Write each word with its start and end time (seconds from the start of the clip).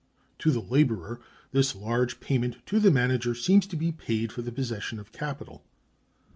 To 0.39 0.49
the 0.49 0.61
laborer 0.63 1.21
this 1.51 1.75
large 1.75 2.19
payment 2.19 2.65
to 2.65 2.79
the 2.79 2.89
manager 2.89 3.35
seems 3.35 3.67
to 3.67 3.75
be 3.75 3.91
paid 3.91 4.31
for 4.31 4.41
the 4.41 4.51
possession 4.51 4.97
of 4.97 5.11
capital. 5.11 5.63